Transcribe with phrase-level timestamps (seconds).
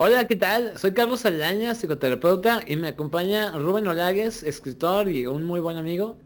[0.00, 0.78] Hola, ¿qué tal?
[0.78, 6.16] Soy Carlos Saldaña, psicoterapeuta, y me acompaña Rubén Olagues, escritor y un muy buen amigo.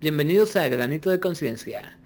[0.00, 1.96] Bienvenidos a Granito de Conciencia.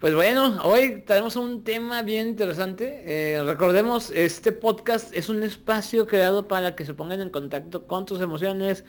[0.00, 3.02] Pues bueno, hoy tenemos un tema bien interesante.
[3.04, 8.06] Eh, recordemos, este podcast es un espacio creado para que se pongan en contacto con
[8.06, 8.86] tus emociones,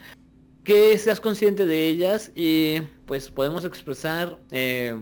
[0.64, 4.98] que seas consciente de ellas y pues podemos expresar eh,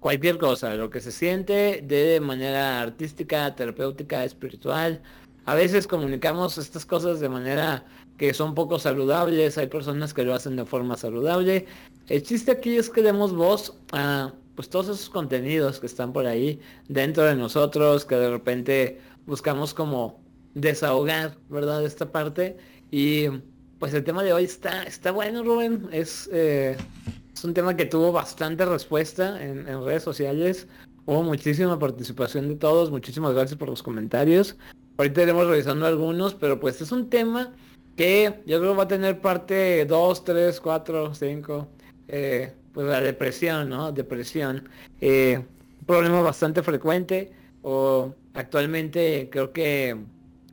[0.00, 5.02] cualquier cosa, lo que se siente de manera artística, terapéutica, espiritual
[5.44, 7.84] a veces comunicamos estas cosas de manera
[8.16, 11.66] que son poco saludables, hay personas que lo hacen de forma saludable.
[12.08, 16.26] El chiste aquí es que demos voz a pues todos esos contenidos que están por
[16.26, 20.20] ahí dentro de nosotros, que de repente buscamos como
[20.54, 21.84] desahogar, ¿verdad?
[21.84, 22.56] Esta parte.
[22.90, 23.28] Y
[23.78, 25.88] pues el tema de hoy está, está bueno, Rubén.
[25.90, 26.76] Es, eh,
[27.34, 30.68] es un tema que tuvo bastante respuesta en, en redes sociales.
[31.06, 32.90] Hubo muchísima participación de todos.
[32.90, 34.56] Muchísimas gracias por los comentarios.
[34.96, 37.52] Ahorita iremos revisando algunos, pero pues es un tema
[37.96, 41.68] que yo creo va a tener parte 2, 3, 4, 5.
[42.72, 43.92] pues la depresión, ¿no?
[43.92, 44.68] Depresión.
[45.00, 45.38] Eh,
[45.80, 47.32] un problema bastante frecuente.
[47.62, 49.96] O actualmente creo que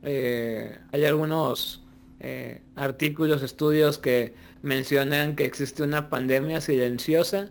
[0.02, 1.82] eh, hay algunos
[2.20, 7.50] eh, artículos, estudios que mencionan que existe una pandemia silenciosa.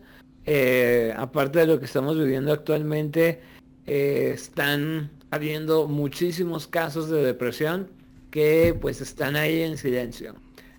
[1.18, 3.42] aparte de lo que estamos viviendo actualmente,
[3.86, 7.90] están habiendo muchísimos casos de depresión
[8.32, 10.36] que pues están ahí en silencio.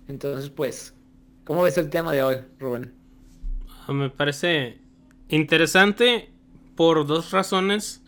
[0.07, 0.93] Entonces, pues,
[1.43, 2.93] ¿cómo ves el tema de hoy, Rubén?
[3.87, 4.77] Ah, me parece
[5.29, 6.29] interesante
[6.75, 8.03] por dos razones.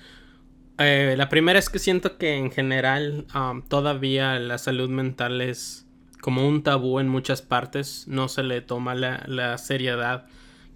[0.80, 3.26] Eh, la primera es que siento que en general
[3.68, 5.86] todavía la salud mental es
[6.22, 8.08] como un tabú en muchas partes.
[8.08, 10.26] No se le toma la, seriedad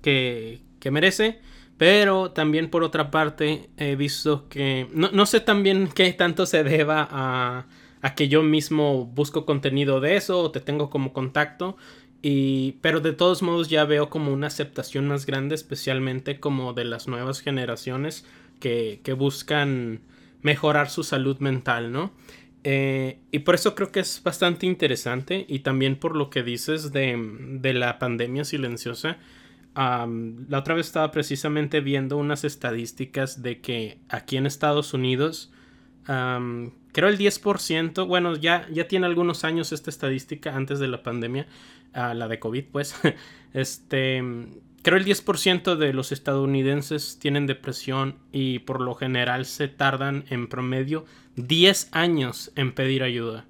[0.02, 1.40] que, que merece.
[1.78, 7.08] Pero también por otra parte he visto que no, sé también qué tanto se deba
[7.10, 7.68] a,
[8.02, 11.78] a, que yo mismo busco contenido de eso o te tengo como contacto.
[12.24, 16.86] Y, pero de todos modos ya veo como una aceptación más grande, especialmente como de
[16.86, 18.26] las nuevas generaciones
[18.60, 20.02] que, que buscan
[20.42, 22.12] mejorar su salud mental, ¿no?
[22.64, 26.92] Eh, y por eso creo que es bastante interesante y también por lo que dices
[26.92, 27.16] de,
[27.62, 29.20] de la pandemia silenciosa
[29.78, 35.52] la otra vez estaba precisamente viendo unas estadísticas de que aquí en Estados Unidos,
[36.06, 41.48] creo el 10%, bueno, ya, ya tiene algunos años esta estadística antes de la pandemia,
[41.94, 42.96] ah, la de COVID, pues,
[43.54, 44.24] este,
[44.82, 50.48] creo el 10% de los estadounidenses tienen depresión y por lo general se tardan en
[50.48, 51.06] promedio
[51.36, 53.46] 10 años en pedir ayuda.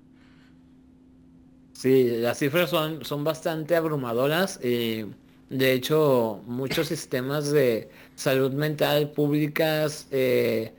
[1.71, 4.59] Sí, las cifras son, son bastante abrumadoras.
[4.65, 5.05] y
[5.49, 10.73] de hecho, muchos sistemas de salud mental públicas eh,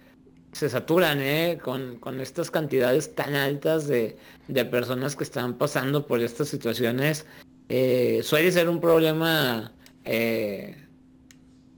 [0.53, 1.59] se saturan ¿eh?
[1.63, 4.17] con, estas cantidades tan altas de,
[4.71, 7.25] personas que están pasando por estas situaciones.
[7.71, 9.73] Eh, suele ser un problema
[10.05, 10.77] en,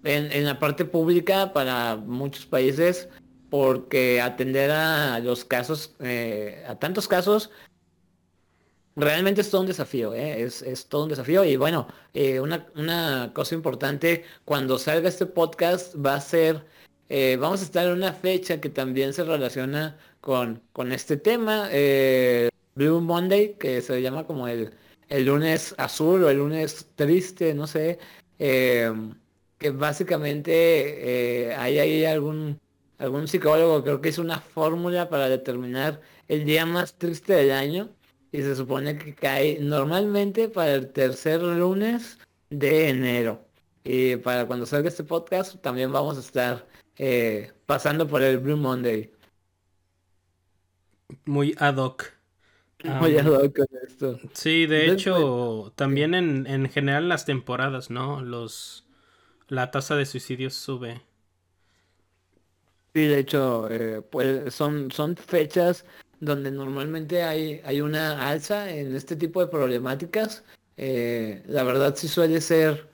[0.03, 3.09] en, la parte pública para muchos países
[3.51, 5.95] porque atender a los casos,
[6.69, 7.51] a tantos casos,
[8.97, 10.43] realmente es todo un desafío, ¿eh?
[10.43, 11.45] es, todo un desafío.
[11.45, 16.65] Y bueno, eh, una, cosa importante, cuando salga este podcast va a ser,
[17.09, 21.69] eh, vamos a estar en una fecha que también se relaciona con, con este tema,
[22.75, 24.73] Blue Monday, que se llama como el,
[25.09, 27.99] el lunes azul o el lunes triste, no sé,
[28.39, 32.61] que básicamente hay ahí algún,
[32.99, 37.89] algún psicólogo, creo que es una fórmula para determinar el día más triste del año
[38.33, 42.19] y se supone que cae normalmente para el tercer lunes
[42.51, 43.45] de enero.
[43.85, 48.57] Y para cuando salga este podcast también vamos a estar eh, pasando por el Blue
[48.57, 49.11] Monday.
[51.25, 52.13] Muy ad hoc.
[52.85, 54.19] Muy ad hoc con esto.
[54.33, 58.23] Sí, de hecho, también en, en general las temporadas, ¿no?
[58.23, 58.87] Los
[59.49, 61.03] la tasa de suicidios sube.
[62.95, 65.85] Sí, de hecho, eh, pues son, son fechas
[66.21, 70.45] donde normalmente hay, hay una alza en este tipo de problemáticas.
[70.77, 72.89] Eh, la verdad sí suele ser,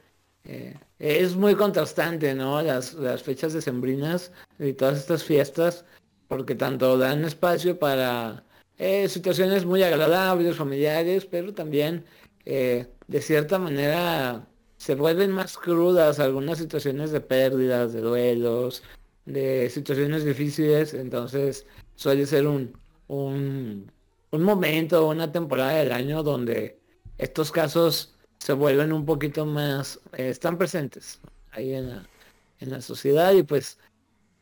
[0.45, 2.63] eh, es muy contrastante, ¿no?
[2.63, 5.85] Las, las fechas decembrinas y todas estas fiestas,
[6.29, 8.45] porque tanto dan espacio para
[8.79, 12.05] eh, situaciones muy agradables, familiares, pero también
[12.45, 14.47] de cierta manera
[14.77, 18.85] se vuelven más crudas algunas situaciones de pérdidas, de duelos,
[19.25, 21.67] de situaciones difíciles, entonces
[21.97, 22.73] suele ser un,
[23.09, 23.91] un,
[24.31, 26.79] un momento, una temporada del año donde
[27.19, 31.21] estos casos se vuelven un poquito más, eh, están presentes
[31.53, 32.07] ahí en la,
[32.61, 33.79] en la sociedad y pues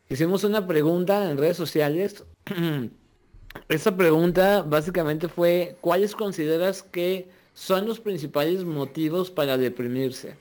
[0.09, 2.23] hicimos una pregunta en redes sociales
[3.69, 10.37] esa pregunta básicamente fue, ¿cuáles consideras que son los principales motivos para deprimirse?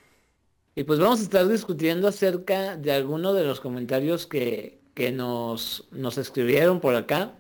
[0.75, 5.87] Y pues vamos a estar discutiendo acerca de algunos de los comentarios que, que nos,
[5.93, 7.33] nos escribieron por acá.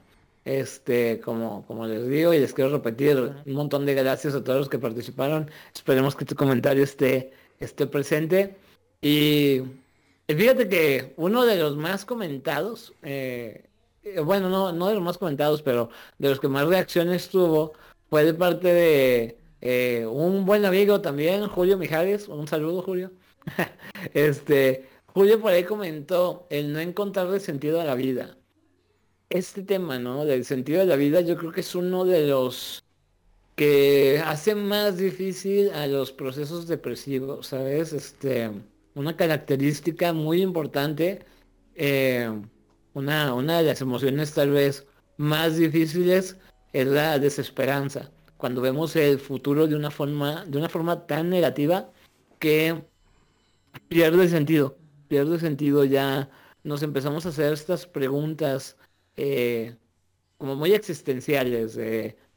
[0.44, 4.58] Este, como, como les digo, y les quiero repetir un montón de gracias a todos
[4.58, 5.50] los que participaron.
[5.74, 8.56] Esperemos que tu comentario esté, esté presente.
[9.00, 9.62] Y,
[10.28, 13.64] fíjate que uno de los más comentados, eh,
[14.02, 17.72] eh, bueno, no, no de los más comentados, pero de los que más reacciones tuvo,
[18.10, 22.28] fue de parte de eh, un buen amigo también, Julio Mijares.
[22.28, 23.12] Un saludo, Julio.
[24.14, 28.36] este, Julio por ahí comentó el no encontrarle sentido a la vida
[29.30, 30.24] este tema, ¿no?
[30.24, 32.84] Del sentido de la vida, yo creo que es uno de los
[33.56, 37.92] que hace más difícil a los procesos depresivos, ¿sabes?
[37.92, 38.50] Este,
[38.94, 41.24] una característica muy importante,
[41.74, 42.30] eh,
[42.94, 44.86] una, una de las emociones tal vez
[45.16, 46.36] más difíciles
[46.72, 48.10] es la desesperanza.
[48.36, 51.90] Cuando vemos el futuro de una forma, de una forma tan negativa
[52.38, 52.84] que
[53.88, 54.76] pierde sentido,
[55.08, 56.28] pierde sentido ya
[56.64, 58.76] nos empezamos a hacer estas preguntas
[59.16, 59.76] eh,
[60.38, 61.78] como muy existenciales.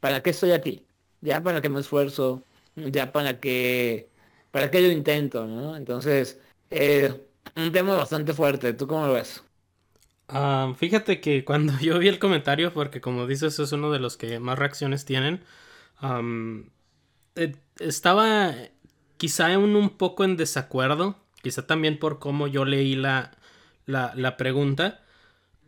[0.00, 0.86] ¿Para qué estoy aquí?
[1.20, 2.44] Ya para qué me esfuerzo,
[2.76, 4.10] ya para qué,
[4.50, 5.76] para qué yo intento, ¿no?
[5.76, 6.40] Entonces,
[6.70, 7.26] eh,
[7.56, 8.72] un tema bastante fuerte.
[8.74, 9.42] ¿Tú cómo lo ves?
[10.28, 14.16] Ah, fíjate que cuando yo vi el comentario, porque como dices es uno de los
[14.16, 15.42] que más reacciones tienen,
[17.34, 18.54] eh, estaba
[19.16, 23.32] quizá un, un poco en desacuerdo, quizá también por cómo yo leí la,
[23.86, 25.04] la, la pregunta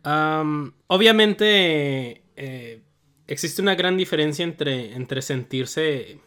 [0.03, 2.81] obviamente eh,
[3.27, 6.19] existe una gran diferencia entre, entre sentirse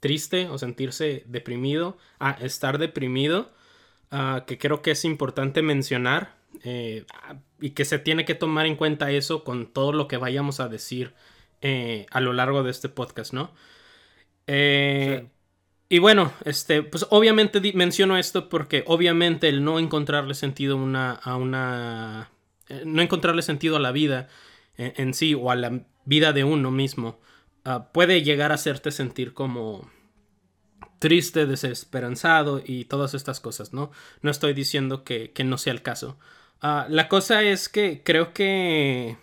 [0.00, 3.52] triste o sentirse deprimido a estar deprimido,
[4.46, 7.04] que creo que es importante mencionar eh,
[7.60, 10.68] y que se tiene que tomar en cuenta eso con todo lo que vayamos a
[10.68, 11.14] decir
[11.62, 13.50] eh, a lo largo de este podcast, ¿no?
[15.88, 21.36] Y bueno, este, pues obviamente menciono esto porque obviamente el no encontrarle sentido una, a
[21.36, 22.30] una
[22.84, 24.28] no encontrarle sentido a la vida
[24.76, 27.20] eh, en, sí o a la vida de uno mismo
[27.64, 29.90] ah, puede llegar a hacerte sentir como
[30.98, 33.90] triste, desesperanzado y todas estas cosas, ¿no?
[34.22, 36.18] No estoy diciendo que, no sea el caso.
[36.62, 39.18] Ah, la cosa es que creo que...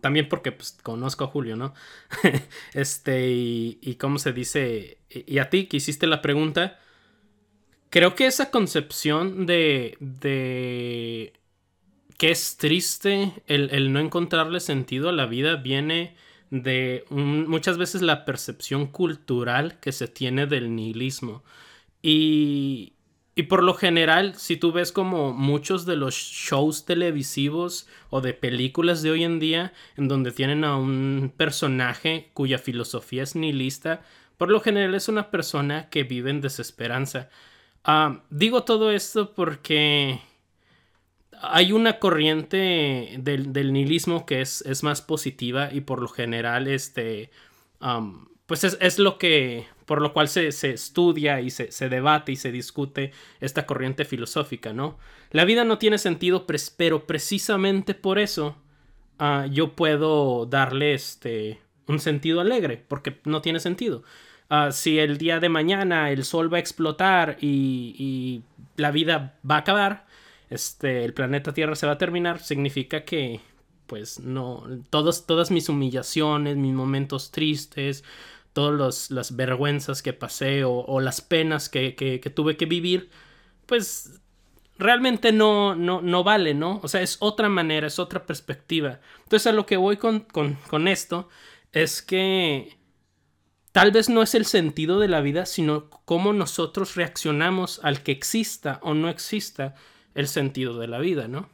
[0.00, 1.74] También porque pues, conozco a Julio, ¿no?
[2.72, 6.78] este, y, y cómo se dice, y, a ti que hiciste la pregunta,
[7.90, 11.34] creo que esa concepción de, de
[12.20, 16.16] que es triste el, no encontrarle sentido a la vida viene
[16.50, 21.42] de muchas veces la percepción cultural que se tiene del nihilismo.
[22.02, 22.92] Y,
[23.34, 28.34] y por lo general, si tú ves como muchos de los shows televisivos o de
[28.34, 34.02] películas de hoy en día, en donde tienen a un personaje cuya filosofía es nihilista,
[34.36, 37.30] por lo general es una persona que vive en desesperanza.
[37.82, 40.20] Ah, digo todo esto porque
[41.42, 47.30] hay una corriente del, nihilismo que es, es, más positiva y por lo general este
[48.46, 53.12] pues es, lo que por lo cual se, estudia y se, debate y se discute
[53.40, 54.98] esta corriente filosófica, ¿no?
[55.30, 56.46] La vida no tiene sentido,
[56.76, 58.56] pero precisamente por eso
[59.18, 64.02] ah, yo puedo darle este un sentido alegre, porque no tiene sentido.
[64.48, 68.42] Ah, si el día de mañana el sol va a explotar y, y
[68.76, 70.06] la vida va a acabar,
[70.50, 73.40] este, el planeta Tierra se va a terminar, significa que,
[73.86, 78.04] pues, no, todos, todas mis humillaciones, mis momentos tristes,
[78.52, 83.10] todas las vergüenzas que pasé o, las penas que, tuve que vivir,
[83.66, 84.20] pues
[84.76, 86.80] realmente no, no, no vale, ¿no?
[86.82, 89.00] O sea, es otra manera, es otra perspectiva.
[89.22, 91.28] Entonces a lo que voy con, con esto
[91.72, 92.76] es que
[93.72, 98.12] tal vez no es el sentido de la vida, sino cómo nosotros reaccionamos al que
[98.12, 99.76] exista o no exista
[100.14, 101.48] el sentido de la vida, ¿no?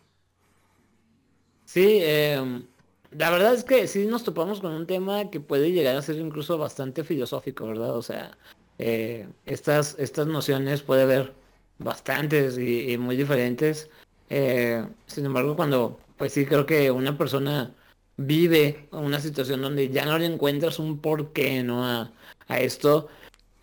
[1.65, 2.67] Sí, em,
[3.11, 6.17] la verdad es que sí nos topamos con un tema que puede llegar a ser
[6.17, 7.97] incluso bastante filosófico, ¿verdad?
[7.97, 8.37] O sea,
[8.79, 11.35] eh, estas, estas nociones puede haber
[11.79, 13.91] bastantes y, muy diferentes.
[14.31, 17.75] Eh, sin embargo, cuando, pues sí, creo que una persona
[18.17, 21.85] vive una situación donde ya no le encuentras un porqué, ¿no?
[21.85, 22.13] A,
[22.49, 23.09] a esto,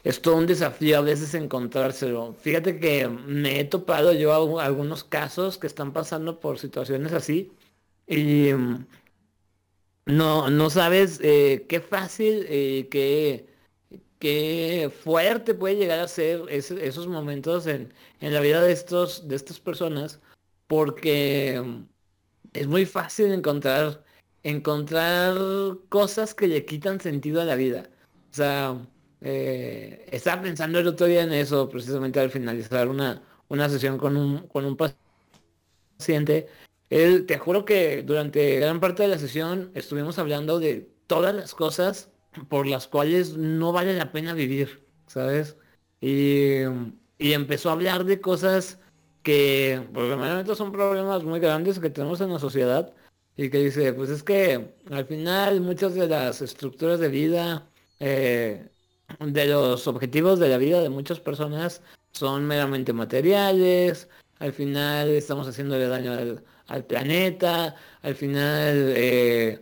[0.03, 2.33] es todo un desafío a veces encontrárselo.
[2.33, 7.51] Fíjate que me he topado yo algunos casos que están pasando por situaciones así
[8.07, 8.85] y mm,
[10.05, 13.47] no, no sabes eh, qué fácil, eh, qué,
[14.19, 19.35] qué, fuerte puede llegar a ser esos momentos en, en, la vida de, estos, de
[19.35, 20.19] estas personas
[20.67, 21.83] porque mm,
[22.53, 24.03] es muy fácil encontrar
[24.43, 25.37] encontrar
[25.89, 27.89] cosas que le quitan sentido a la vida.
[28.31, 28.77] O sea,
[29.23, 34.17] eh, estaba pensando el otro día en eso, precisamente al finalizar una, una sesión con
[34.17, 34.77] un, con un
[35.97, 36.47] paciente.
[36.89, 41.55] Él, te juro que durante gran parte de la sesión estuvimos hablando de todas las
[41.55, 42.11] cosas
[42.49, 45.57] por las cuales no vale la pena vivir, ¿sabes?
[46.01, 46.63] Y,
[47.17, 48.79] y empezó a hablar de cosas
[49.23, 52.93] que realmente son problemas muy grandes que tenemos en la sociedad
[53.37, 58.69] y que dice, pues es que al final muchas de las estructuras de vida, eh,
[59.19, 64.07] de los objetivos de la vida de muchas personas son meramente materiales,
[64.39, 66.13] al final estamos haciéndole daño
[66.67, 69.59] al, planeta, al final eh,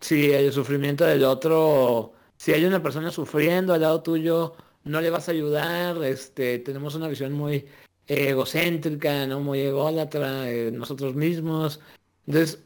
[0.00, 4.54] si el sufrimiento del otro, si hay una persona sufriendo al lado tuyo,
[4.84, 7.66] no le vas a ayudar, este, tenemos una visión muy
[8.06, 9.40] egocéntrica, ¿no?
[9.40, 11.80] Muy ególatra, eh, nosotros mismos.
[12.26, 12.62] Entonces,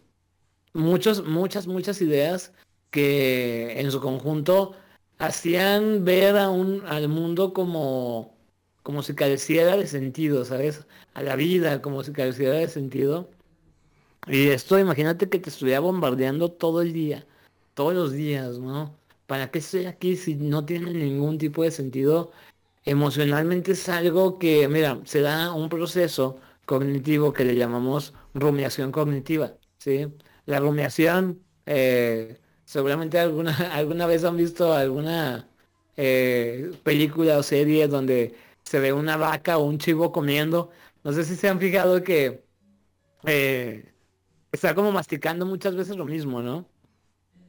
[0.73, 2.53] muchos, muchas, muchas ideas
[2.91, 4.73] que en su conjunto
[5.19, 8.37] hacían ver a un, al mundo como,
[8.83, 10.87] como si careciera de sentido, ¿sabes?
[11.15, 13.31] A la vida, como si careciera de sentido.
[14.27, 17.27] Y esto, imagínate que te estuviera bombardeando todo el día,
[17.75, 18.97] todos los días, ¿no?
[19.27, 22.33] ¿Para qué estoy aquí si no tiene ningún tipo de sentido
[22.87, 29.57] emocionalmente es algo que, mira, se da un proceso cognitivo que le llamamos rumiación cognitiva,
[29.79, 30.09] ¿sí?
[30.47, 35.49] La rumiación, eh, seguramente alguna, alguna vez han visto alguna
[35.97, 40.71] eh, película o serie donde se ve una vaca o un chivo comiendo.
[41.05, 42.45] No sé si se han fijado que
[43.25, 43.93] eh,
[44.53, 46.69] está como masticando muchas veces lo mismo, ¿no?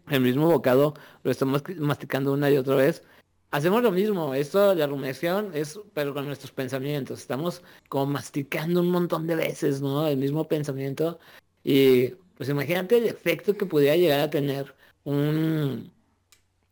[0.10, 0.94] El mismo bocado
[1.24, 3.04] lo estamos masticando una y otra vez
[3.52, 4.34] hacemos lo mismo.
[4.36, 7.20] Esto, la rumiación es, pero con nuestros pensamientos.
[7.20, 10.08] Estamos como masticando un montón de veces, ¿no?
[10.08, 11.20] El mismo pensamiento.
[11.64, 14.76] Y pues imagínate el efecto que pudiera llegar a tener
[15.08, 15.92] un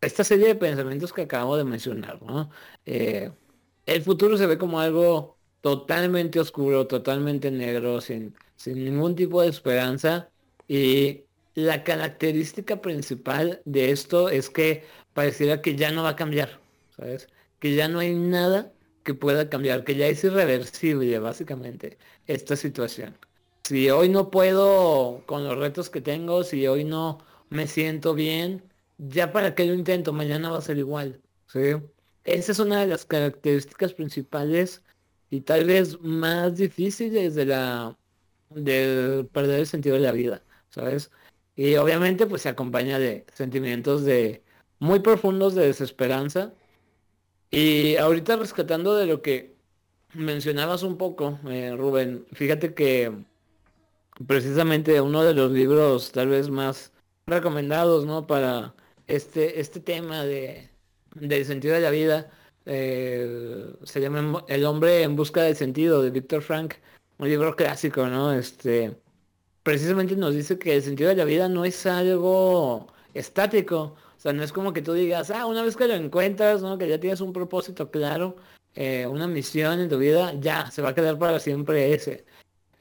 [0.01, 2.49] esta serie de pensamientos que acabo de mencionar, ¿no?
[2.85, 3.31] Eh,
[3.85, 9.49] el futuro se ve como algo totalmente oscuro, totalmente negro, sin, sin ningún tipo de
[9.49, 10.29] esperanza.
[10.67, 11.25] Y
[11.55, 16.61] la característica principal de esto es que pareciera que ya no va a cambiar.
[16.95, 17.27] ¿sabes?
[17.59, 18.73] Que ya no hay nada
[19.03, 23.17] que pueda cambiar, que ya es irreversible básicamente esta situación.
[23.63, 28.63] Si hoy no puedo con los retos que tengo, si hoy no me siento bien,
[28.97, 31.21] ya para qué lo intento, mañana va a ser igual.
[31.47, 31.59] ¿sí?
[32.23, 34.83] Esa es una de las características principales
[35.29, 37.97] y tal vez más difíciles de la
[38.49, 41.11] de perder el sentido de la vida, ¿sabes?
[41.55, 44.43] Y obviamente pues se acompaña de sentimientos de
[44.79, 46.53] muy profundos de desesperanza,
[47.51, 49.55] y ahorita rescatando de lo que
[50.13, 53.13] mencionabas un poco, eh, Rubén, fíjate que
[54.27, 56.91] precisamente uno de los libros tal vez más
[57.27, 58.27] recomendados, ¿no?
[58.27, 58.75] Para
[59.07, 60.69] este, este tema de,
[61.15, 62.31] del sentido de la vida,
[62.65, 66.75] eh, se llama El hombre en busca del sentido de Víctor Frank,
[67.17, 68.33] un libro clásico, ¿no?
[68.33, 68.97] Este,
[69.63, 74.43] precisamente nos dice que el sentido de la vida no es algo estático, sea, no
[74.43, 76.77] es como que tú digas, ah, una vez que lo encuentras, ¿no?
[76.77, 78.35] Que ya tienes un propósito claro,
[78.73, 82.25] eh, una misión en tu vida, ya, se va a quedar para siempre ese.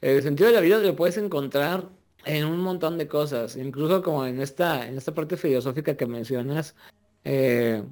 [0.01, 1.89] El sentido de la vida lo puedes encontrar
[2.25, 6.75] en un montón de cosas, incluso como en esta, en esta parte filosófica que mencionas,
[7.23, 7.83] eh,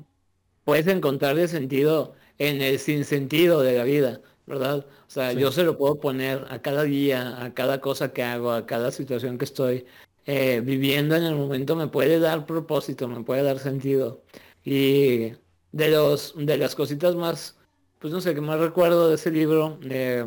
[0.66, 4.86] puedes encontrar el sentido en el sinsentido de la vida, ¿verdad?
[5.08, 8.52] O sea, yo se lo puedo poner a cada día, a cada cosa que hago,
[8.52, 9.86] a cada situación que estoy
[10.26, 14.24] eh, viviendo en el momento me puede dar propósito, me puede dar sentido.
[14.64, 15.34] Y
[15.72, 17.58] de los de las cositas más,
[18.00, 20.26] pues no sé, que más recuerdo de ese libro, eh,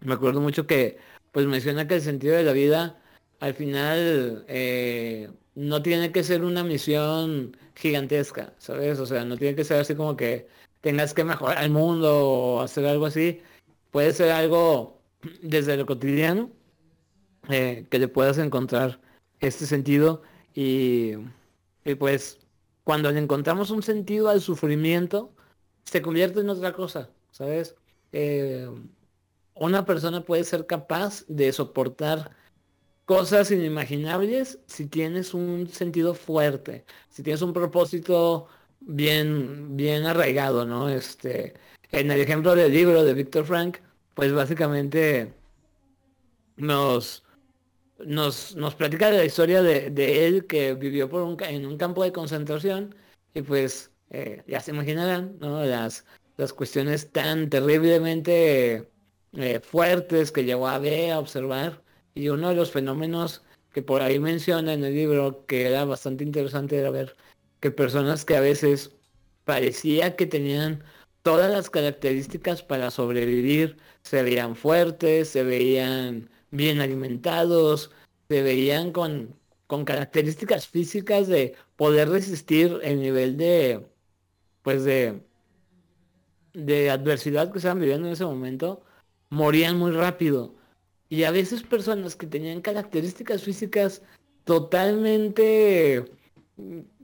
[0.00, 0.98] me acuerdo mucho que
[1.36, 2.98] pues menciona que el sentido de la vida
[3.40, 8.98] al final eh, no tiene que ser una misión gigantesca, ¿sabes?
[9.00, 10.48] O sea, no tiene que ser así como que
[10.80, 13.42] tengas que mejorar el mundo o hacer algo así.
[13.90, 15.02] Puede ser algo
[15.42, 16.50] desde lo cotidiano
[17.50, 18.98] eh, que le puedas encontrar
[19.40, 20.22] este sentido
[20.54, 21.16] y,
[21.98, 22.38] pues
[22.82, 25.34] cuando le encontramos un sentido al sufrimiento
[25.84, 27.76] se convierte en otra cosa, ¿sabes?
[28.12, 28.70] Eh,
[29.56, 32.30] una persona puede ser capaz de soportar
[33.06, 38.48] cosas inimaginables si tienes un sentido fuerte, si tienes un propósito
[38.80, 40.88] bien, bien arraigado, ¿no?
[40.88, 41.54] Este,
[41.90, 43.78] en el ejemplo del libro de Víctor Frank,
[44.14, 45.34] pues básicamente
[46.56, 47.24] nos,
[48.04, 51.08] nos, nos platica la historia de, él que vivió
[51.40, 52.94] en un campo de concentración
[53.34, 55.64] y pues eh, ya se imaginarán ¿no?
[55.64, 56.04] las,
[56.36, 58.90] las cuestiones tan terriblemente
[59.36, 61.82] eh, fuertes que llegó a ver, a observar.
[62.14, 66.24] Y uno de los fenómenos que por ahí menciona en el libro que era bastante
[66.24, 67.16] interesante era ver
[67.60, 68.92] que personas que a veces
[69.44, 70.82] parecía que tenían
[71.22, 77.90] todas las características para sobrevivir, se veían fuertes, se veían bien alimentados,
[78.28, 79.34] se veían con,
[79.66, 83.86] con características físicas de poder resistir el nivel de,
[84.62, 85.20] pues de,
[86.54, 88.82] de adversidad que estaban viviendo en ese momento,
[89.36, 90.54] morían muy rápido.
[91.08, 94.02] Y a veces personas que tenían características físicas
[94.44, 96.04] totalmente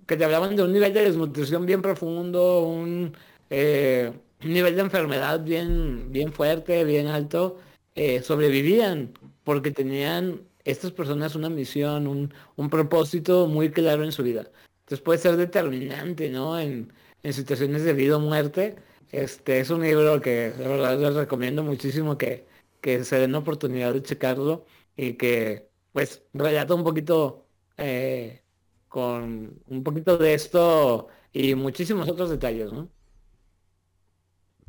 [0.07, 3.15] que te hablaban de un nivel de desnutrición bien profundo, un
[3.51, 7.59] eh, nivel de enfermedad bien, bien fuerte, bien alto,
[7.95, 9.13] eh, sobrevivían
[9.45, 14.51] porque tenían estas personas una misión, un, un, propósito muy claro en su vida.
[14.81, 16.59] Entonces puede ser determinante, ¿no?
[16.59, 18.77] En, en situaciones de vida o muerte.
[19.13, 22.47] Este es un libro que de verdad les recomiendo muchísimo que,
[22.81, 24.67] que se den la oportunidad de checarlo
[24.97, 28.43] y que pues relata un poquito eh,
[28.89, 32.89] con un poquito de esto y muchísimos otros detalles, ¿no?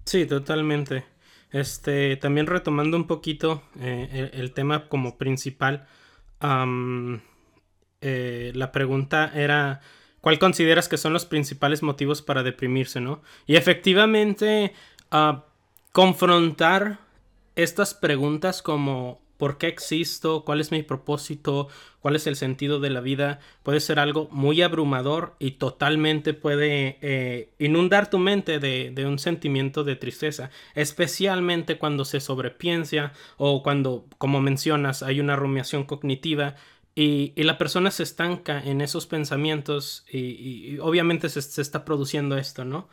[0.05, 1.05] Sí, totalmente.
[1.51, 5.87] Este, también retomando un poquito eh, el, tema como principal,
[8.01, 9.81] eh, la pregunta era,
[10.23, 13.21] ¿cuál consideras que son los principales motivos para deprimirse, no?
[13.45, 14.73] Y efectivamente,
[15.11, 15.43] ah,
[15.91, 16.99] confrontar
[17.57, 21.67] estas preguntas como por qué existo, cuál es mi propósito,
[21.99, 26.97] cuál es el sentido de la vida, puede ser algo muy abrumador y totalmente puede
[27.01, 34.05] eh, inundar tu mente de, un sentimiento de tristeza, especialmente cuando se sobrepiensa o cuando,
[34.17, 36.55] como mencionas, hay una rumiación cognitiva
[36.95, 42.87] y, la persona se estanca en esos pensamientos y, obviamente se, está produciendo esto, ¿no?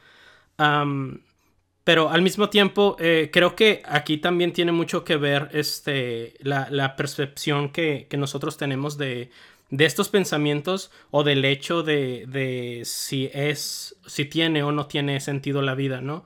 [1.85, 6.95] Pero al mismo tiempo, eh, creo que aquí también tiene mucho que ver este, la,
[6.97, 9.30] percepción que, nosotros tenemos de,
[9.71, 15.75] estos pensamientos o del hecho de, si es, si tiene o no tiene sentido la
[15.75, 16.25] vida, ¿no?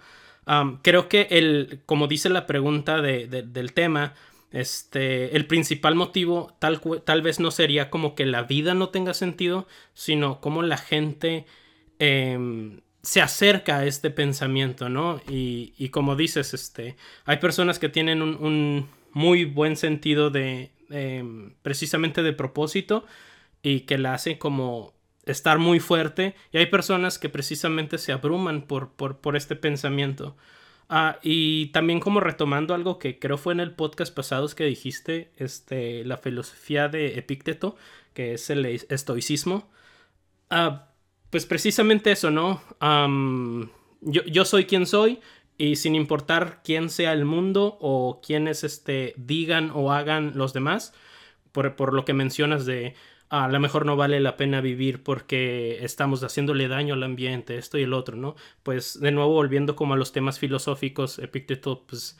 [0.83, 4.13] creo que el, como dice la pregunta del tema,
[4.55, 9.13] este, el principal motivo tal, tal vez no sería como que la vida no tenga
[9.13, 11.45] sentido, sino como la gente
[11.99, 15.21] em, se acerca a este pensamiento, ¿no?
[15.29, 22.23] Y, como dices, este, hay personas que tienen un, muy buen sentido de, em, precisamente
[22.23, 23.05] de propósito
[23.61, 24.95] y que la hacen como
[25.27, 30.37] estar muy fuerte y hay personas que precisamente se abruman por, por, este pensamiento.
[30.89, 35.33] Ah, y también como retomando algo que creo fue en el podcast pasado que dijiste,
[35.37, 37.77] este, la filosofía de Epicteto,
[38.13, 39.71] que es el estoicismo.
[40.51, 40.89] Ah,
[41.31, 42.63] pues precisamente eso, ¿no?
[44.03, 45.21] yo, soy quien soy
[45.59, 50.93] y sin importar quién sea el mundo o quiénes este, digan o hagan los demás,
[51.53, 52.95] por, lo que mencionas de
[53.43, 57.79] a lo mejor no vale la pena vivir porque estamos haciéndole daño al ambiente, esto
[57.79, 58.37] y el otro, ¿no?
[58.63, 62.19] Pues de nuevo volviendo como a los temas filosóficos, Epicteto pues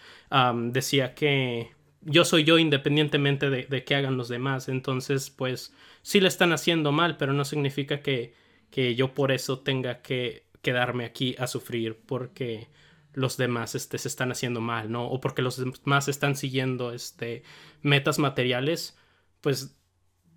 [0.73, 1.71] decía que
[2.03, 6.53] yo soy yo independientemente de, de que hagan los demás, entonces pues sí le están
[6.53, 8.35] haciendo mal, pero no significa que
[8.75, 12.69] que yo por eso tenga que quedarme aquí a sufrir porque
[13.13, 15.07] los demás este, se están haciendo mal, ¿no?
[15.07, 17.45] O porque los demás están siguiendo este,
[17.83, 18.99] metas materiales,
[19.43, 19.77] pues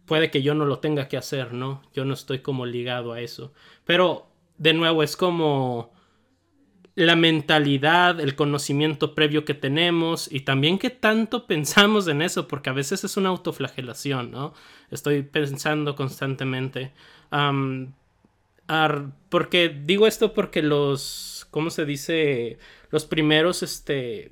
[0.08, 1.84] puede que yo no lo tenga que hacer, ¿no?
[1.94, 3.54] Yo no estoy como ligado a eso.
[3.86, 5.92] Pero, de nuevo, es como
[6.96, 12.72] la mentalidad, el conocimiento previo que tenemos y también que tanto pensamos en eso, porque
[12.72, 14.54] a veces es una autoflagelación, ¿no?
[14.90, 16.94] Estoy pensando constantemente
[19.30, 22.58] porque digo esto porque los, ¿cómo se dice?
[22.90, 24.32] Los primeros, este,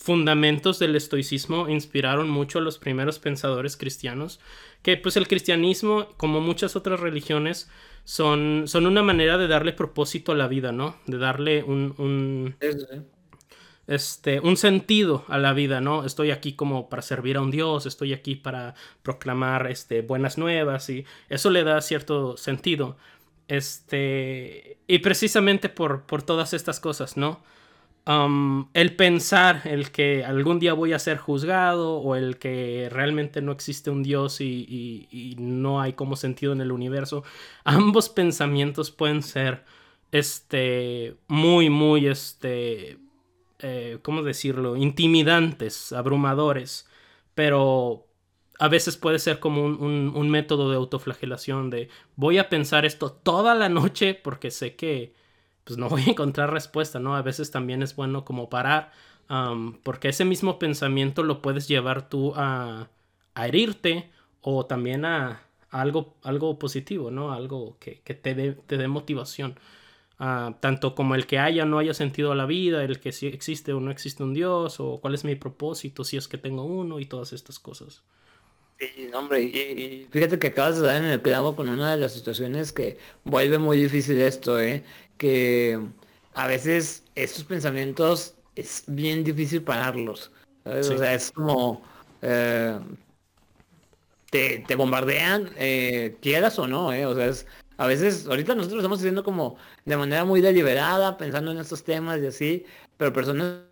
[0.00, 4.40] fundamentos del estoicismo inspiraron mucho a los primeros pensadores cristianos,
[4.82, 7.68] que pues el cristianismo, como muchas otras religiones,
[8.04, 10.96] son, son una manera de darle propósito a la vida, ¿no?
[11.04, 12.56] De darle un, un,
[13.86, 16.06] este, un sentido a la vida, ¿no?
[16.06, 20.88] Estoy aquí como para servir a un Dios, estoy aquí para proclamar este, buenas nuevas
[20.88, 22.96] y eso le da cierto sentido.
[23.48, 27.42] Este, y precisamente por, por todas estas cosas, ¿no?
[28.06, 33.42] Um, el pensar el que algún día voy a ser juzgado o el que realmente
[33.42, 37.24] no existe un Dios y, no hay como sentido en el universo,
[37.64, 39.64] ambos pensamientos pueden ser
[40.12, 42.98] este, muy, muy, este,
[43.60, 44.76] eh, ¿cómo decirlo?
[44.76, 46.88] Intimidantes, abrumadores,
[47.34, 48.06] pero
[48.58, 53.54] a veces puede ser como un, método de autoflagelación de voy a pensar esto toda
[53.54, 55.14] la noche porque sé que
[55.70, 57.14] pues no voy a encontrar respuesta, ¿no?
[57.14, 58.90] A veces también es bueno como parar
[59.84, 62.88] porque ese mismo pensamiento lo puedes llevar tú a,
[63.36, 67.32] herirte o también a, algo, algo positivo, ¿no?
[67.32, 69.54] Algo que, te dé te dé motivación.
[70.18, 73.28] Ah, tanto como el que haya no haya sentido a la vida, el que si
[73.28, 76.64] existe o no existe un Dios, o cuál es mi propósito, si es que tengo
[76.64, 78.02] uno, y todas estas cosas.
[78.80, 82.14] Sí, hombre, y, fíjate que acabas de dar en el clavo con una de las
[82.14, 84.82] situaciones que vuelve muy difícil esto, ¿eh?
[85.18, 85.78] Que
[86.32, 90.32] a veces estos pensamientos es bien difícil pararlos.
[90.64, 91.82] O sea, es como...
[92.22, 92.78] Eh,
[94.30, 97.04] te, te, bombardean, eh, quieras o no, ¿eh?
[97.04, 101.50] O sea, es, a veces, ahorita nosotros estamos haciendo como de manera muy deliberada, pensando
[101.50, 102.66] en estos temas y así,
[102.96, 103.69] pero personas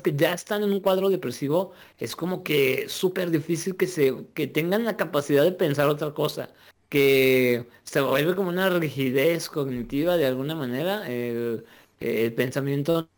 [0.00, 4.46] que ya están en un cuadro depresivo, es como que súper difícil que se, que
[4.46, 6.50] tengan la capacidad de pensar otra cosa,
[6.88, 11.64] que se vuelve como una rigidez cognitiva de alguna manera, el,
[12.00, 13.08] el pensamiento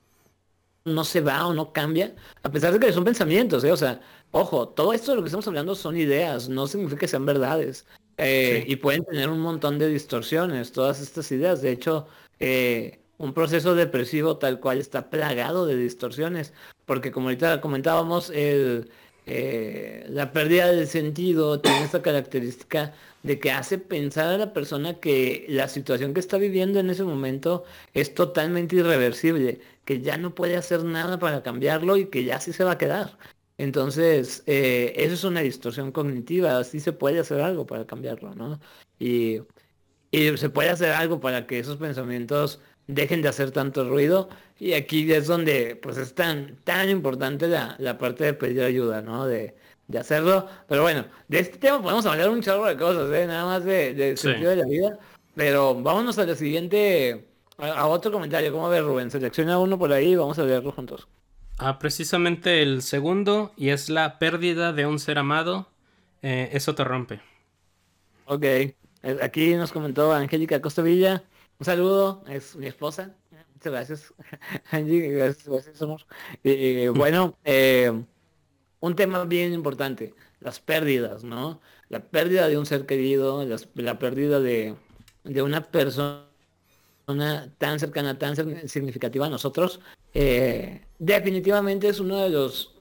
[0.85, 3.73] no se va o no cambia, a pesar de que son pensamientos, ¿eh?
[3.73, 7.09] o sea, ojo, todo esto de lo que estamos hablando son ideas, no significa que
[7.09, 7.87] sean verdades.
[8.17, 11.63] Eh, y pueden tener un montón de distorsiones, todas estas ideas.
[11.63, 12.09] De hecho,
[12.41, 16.53] eh, un proceso depresivo tal cual está plagado de distorsiones,
[16.87, 18.87] porque como ahorita comentábamos, eh,
[20.09, 25.45] la pérdida del sentido tiene esta característica de que hace pensar a la persona que
[25.49, 30.57] la situación que está viviendo en ese momento es totalmente irreversible, que ya no puede
[30.57, 33.19] hacer nada para cambiarlo y que ya así se va a quedar.
[33.59, 38.61] Entonces, eh, eso es una distorsión cognitiva, sí se puede hacer algo para cambiarlo, ¿no?
[38.99, 39.41] Y,
[40.13, 45.11] se puede hacer algo para que esos pensamientos dejen de hacer tanto ruido y aquí
[45.13, 49.27] es donde pues es tan, tan importante la, parte de pedir ayuda, ¿no?
[49.27, 49.55] De,
[49.99, 50.47] hacerlo.
[50.69, 53.27] Pero bueno, de este tema podemos hablar un chorro de cosas, ¿eh?
[53.27, 54.99] Nada más de, sentido de la vida.
[55.35, 58.53] Pero vámonos a la siguiente, a, otro comentario.
[58.53, 59.11] ¿Cómo ves, Rubén?
[59.11, 61.07] Selecciona uno por ahí y vamos a leerlo juntos.
[61.59, 65.69] Ah, precisamente el segundo, y es la pérdida de un ser amado.
[66.23, 67.21] Eh, eso te rompe.
[68.27, 68.45] Ok.
[69.23, 71.23] Aquí nos comentó Angélica Costovilla.
[71.59, 73.17] Un saludo, es mi esposa.
[73.55, 74.15] Muchas gracias,
[74.71, 75.09] Angie.
[75.09, 76.03] Gracias, gracias, amor.
[76.95, 77.93] bueno, eh,
[78.81, 81.61] un tema bien importante, las pérdidas, ¿no?
[81.89, 83.45] La pérdida de un ser querido,
[83.75, 84.77] la pérdida de,
[85.25, 86.29] de una persona
[87.59, 89.81] tan cercana, tan significativa a nosotros,
[90.15, 92.75] eh, definitivamente es uno de los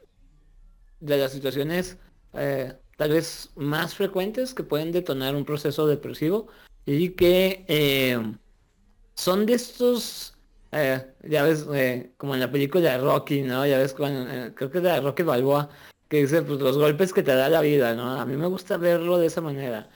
[1.00, 1.98] de las situaciones
[2.34, 6.48] eh, tal vez más frecuentes que pueden detonar un proceso depresivo
[6.86, 8.20] y que eh,
[9.18, 10.34] son de estos
[10.72, 11.66] ya ves
[12.18, 15.24] como en la película de Rocky no ya ves cuando, creo que es de Rocky
[15.24, 15.70] Balboa
[16.08, 18.78] que dice pues los golpes que te da la vida no a mí me gusta
[18.78, 19.90] verlo de esa manera.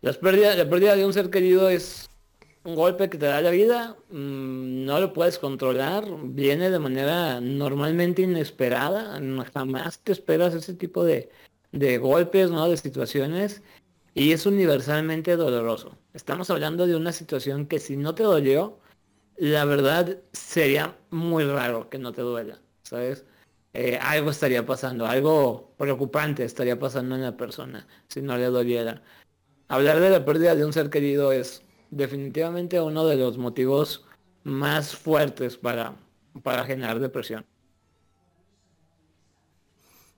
[0.00, 2.10] Las pérdidas la pérdida de un ser querido es
[2.64, 7.40] un golpe que te da la vida, mm, no lo puedes controlar, viene de manera
[7.40, 9.18] normalmente inesperada,
[9.54, 11.30] jamás te esperas ese tipo de,
[11.98, 12.68] golpes, ¿no?
[12.68, 13.62] De situaciones
[14.14, 15.96] y es universalmente doloroso.
[16.14, 18.78] Estamos hablando de una situación que si no te dolió,
[19.36, 23.24] la verdad sería muy raro que no te duela, ¿sabes?
[23.72, 29.02] Eh, algo estaría pasando, algo preocupante estaría pasando en la persona si no le doliera.
[29.68, 34.04] Hablar de la pérdida de un ser querido es definitivamente uno de los motivos
[34.42, 35.94] más fuertes para,
[36.42, 37.46] para generar depresión.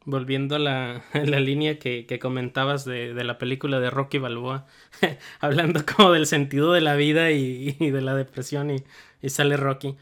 [0.05, 4.67] Volviendo a la, la línea que, comentabas de, la película de Rocky Balboa,
[5.41, 8.85] hablando como del sentido de la vida y, de la depresión y,
[9.29, 9.97] sale Rocky.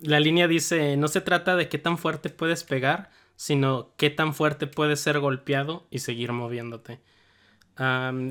[0.00, 4.34] la línea dice, no se trata de qué tan fuerte puedes pegar, sino qué tan
[4.34, 7.00] fuerte puedes ser golpeado y seguir moviéndote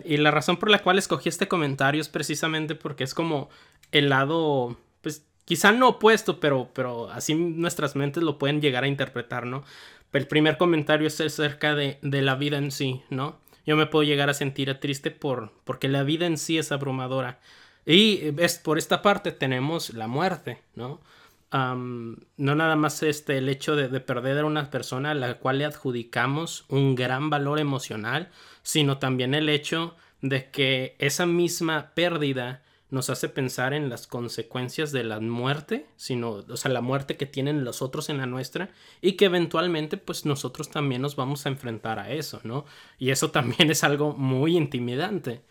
[0.06, 3.50] y la razón por la cual escogí este comentario es precisamente porque es como
[3.92, 8.88] el lado, pues quizá no opuesto, pero, pero así nuestras mentes lo pueden llegar a
[8.88, 9.64] interpretar, ¿no?
[10.14, 13.38] El primer comentario es acerca de, de la vida en sí, ¿no?
[13.66, 17.40] Yo me puedo llegar a sentir triste por, porque la vida en sí es abrumadora.
[17.86, 21.00] Y es, por esta parte tenemos la muerte, ¿no?
[21.52, 25.58] no nada más este, el hecho de, de, perder a una persona a la cual
[25.58, 28.30] le adjudicamos un gran valor emocional,
[28.62, 34.92] sino también el hecho de que esa misma pérdida nos hace pensar en las consecuencias
[34.92, 38.72] de la muerte, sino, o sea, la muerte que tienen los otros en la nuestra
[39.02, 42.66] y que eventualmente pues nosotros también nos vamos a enfrentar a eso, ¿no?
[42.98, 45.42] Y eso también es algo muy intimidante.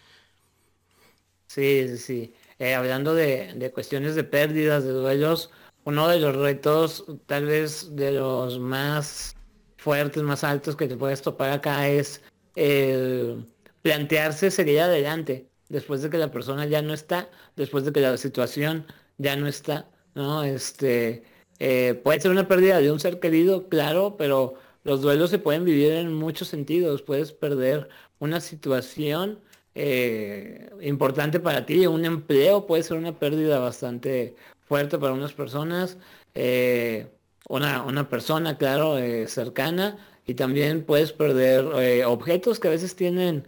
[1.46, 2.34] Sí, sí.
[2.58, 5.50] Eh, hablando de, de, cuestiones de pérdidas, de duelos,
[5.84, 9.36] uno de los retos, tal vez de los más
[9.76, 12.22] fuertes, más altos que te puedes topar acá es
[12.56, 13.46] el
[13.82, 18.16] plantearse seguir adelante después de que la persona ya no está, después de que la
[18.16, 18.86] situación
[19.18, 20.44] ya no está, ¿no?
[20.44, 21.24] Este,
[21.58, 24.54] eh, puede ser una pérdida de un ser querido, claro, pero
[24.84, 27.02] los duelos se pueden vivir en muchos sentidos.
[27.02, 29.40] Puedes perder una situación
[29.74, 34.34] eh, importante para ti, un empleo puede ser una pérdida bastante
[34.66, 35.98] fuerte para unas personas,
[36.34, 37.08] eh,
[37.48, 39.96] una, una, persona, claro, cercana,
[40.28, 43.44] y también puedes perder objetos que a veces tienen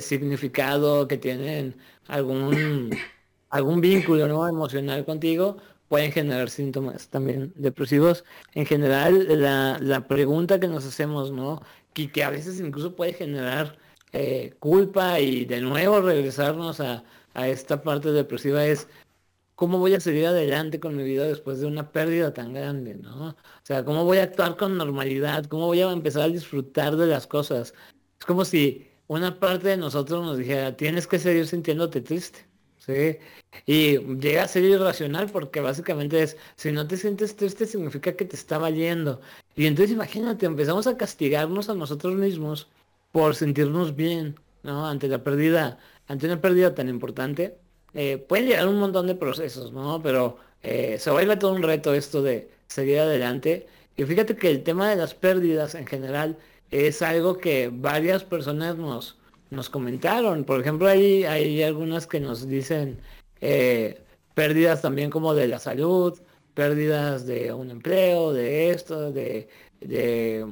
[0.00, 1.76] significado, que tienen
[2.08, 2.90] algún,
[3.50, 4.48] algún vínculo ¿no?
[4.48, 5.58] emocional contigo,
[5.88, 8.24] pueden generar síntomas también depresivos.
[8.54, 11.62] En general, la, la pregunta que nos hacemos, ¿no?
[11.92, 13.78] Que, que, a veces incluso puede generar
[14.12, 18.88] eh, culpa y de nuevo regresarnos a, a, esta parte depresiva es
[19.54, 23.30] cómo voy a seguir adelante con mi vida después de una pérdida tan grande, ¿no?
[23.30, 27.06] O sea, cómo voy a actuar con normalidad, cómo voy a empezar a disfrutar de
[27.06, 27.74] las cosas.
[28.18, 32.46] Es como si una parte de nosotros nos dijera, tienes que seguir sintiéndote triste.
[32.78, 33.18] ¿sí?
[33.66, 38.24] Y llega a ser irracional porque básicamente es, si no te sientes triste significa que
[38.24, 39.20] te está valiendo.
[39.56, 42.68] Y entonces imagínate, empezamos a castigarnos a nosotros mismos
[43.12, 44.86] por sentirnos bien, ¿no?
[44.86, 47.58] Ante la pérdida, ante una pérdida tan importante.
[47.94, 50.02] Eh, pueden llegar un montón de procesos, ¿no?
[50.02, 53.66] Pero eh, se vuelve todo un reto esto de seguir adelante.
[53.96, 56.36] Y fíjate que el tema de las pérdidas en general
[56.70, 59.18] es algo que varias personas nos,
[59.50, 60.44] nos comentaron.
[60.44, 62.98] Por ejemplo, hay, hay algunas que nos dicen
[63.40, 64.00] eh,
[64.34, 66.18] pérdidas también como de la salud,
[66.54, 69.48] pérdidas de un empleo, de esto, de,
[69.80, 70.46] de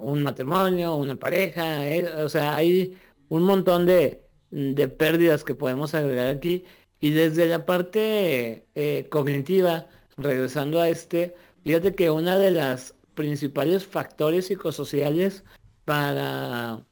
[0.00, 1.80] un matrimonio, una pareja.
[2.24, 2.96] O sea, hay
[3.28, 6.64] un montón de, de, pérdidas que podemos agregar aquí.
[7.00, 8.66] Y desde la parte
[9.10, 15.44] cognitiva, regresando a este, fíjate que una de las principales factores psicosociales
[15.84, 16.84] para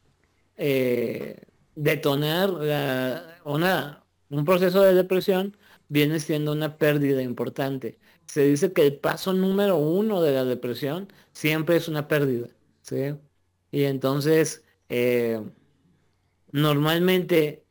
[0.56, 1.40] eh,
[1.76, 2.50] detonar
[3.44, 5.56] una, un proceso de depresión
[5.88, 7.98] viene siendo una pérdida importante.
[8.26, 12.48] Se dice que el paso número uno de la depresión siempre es una pérdida.
[12.82, 13.14] ¿sí?
[13.70, 15.40] Y entonces, eh,
[16.52, 17.64] normalmente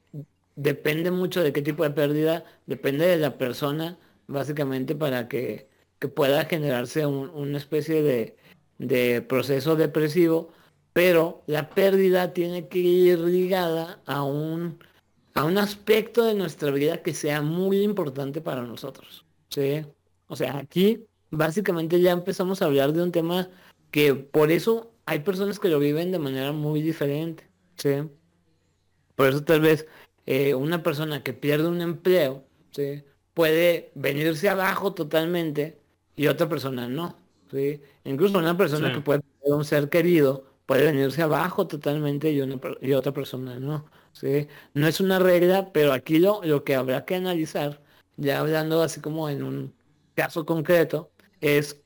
[0.56, 5.68] depende mucho de qué tipo de pérdida, depende de la persona, básicamente para que,
[6.14, 8.36] pueda generarse una especie de,
[8.78, 10.52] de proceso depresivo
[10.96, 14.80] pero la pérdida tiene que ir ligada a un,
[15.34, 19.26] a un aspecto de nuestra vida que sea muy importante para nosotros.
[19.50, 19.86] ¿sí?
[20.28, 23.50] O sea, aquí básicamente ya empezamos a hablar de un tema
[23.92, 27.46] que por eso hay personas que lo viven de manera muy diferente.
[27.76, 27.96] ¿sí?
[29.16, 29.88] Por eso tal vez
[30.26, 33.04] eh, una persona que pierde un empleo ¿sí?
[33.34, 35.80] puede venirse abajo totalmente
[36.16, 37.18] y otra persona no.
[37.52, 37.82] ¿sí?
[38.04, 42.60] Incluso una persona que puede perder un ser querido puede venirse abajo totalmente y, una,
[42.82, 43.86] y otra persona no.
[44.14, 44.48] ¿sí?
[44.74, 47.82] No es una regla, pero aquí lo, lo que habrá que analizar,
[48.18, 49.74] ya hablando así como en un
[50.16, 51.82] caso concreto, es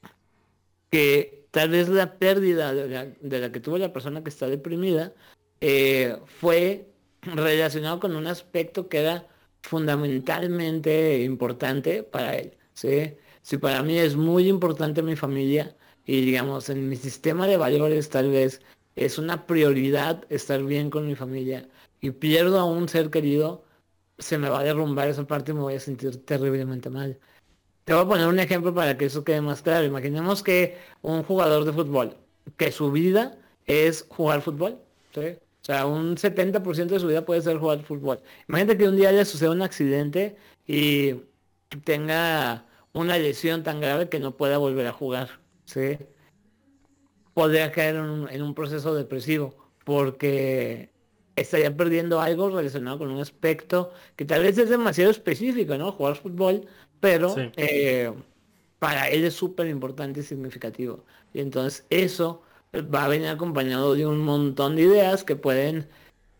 [0.89, 5.13] que tal vez la pérdida de la, que tuvo la persona que está deprimida
[5.61, 6.88] eh, fue
[7.21, 9.27] relacionado con un aspecto que era
[9.61, 12.57] fundamentalmente importante para él.
[12.73, 13.15] ¿sí?
[13.41, 18.09] Si para mí es muy importante mi familia, y digamos, en mi sistema de valores
[18.09, 18.61] tal vez
[18.95, 21.69] es una prioridad estar bien con mi familia
[22.01, 23.63] y pierdo a un ser querido,
[24.17, 27.19] se me va a derrumbar esa parte y me voy a sentir terriblemente mal.
[27.83, 29.85] Te voy a poner un ejemplo para que eso quede más claro.
[29.85, 32.17] Imaginemos que un jugador de fútbol,
[32.57, 34.79] que su vida es jugar fútbol,
[35.13, 35.37] ¿sí?
[35.69, 38.19] O sea, un 70% de su vida puede ser jugar fútbol.
[38.47, 41.13] Imagínate que un día le suceda un accidente y
[41.83, 45.29] tenga una lesión tan grave que no pueda volver a jugar.
[45.65, 45.99] ¿sí?
[47.39, 49.55] podría caer en un, proceso depresivo
[49.85, 50.89] porque
[51.35, 55.91] estaría perdiendo algo relacionado con un aspecto que tal vez es demasiado específico, ¿no?
[55.93, 56.67] Jugar fútbol,
[56.99, 58.11] pero eh,
[58.77, 61.05] para él es súper importante y significativo.
[61.33, 62.41] Y entonces eso
[62.73, 65.87] va a venir acompañado de un montón de ideas que pueden